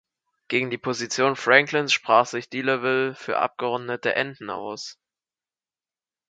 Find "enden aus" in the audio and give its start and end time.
4.15-4.97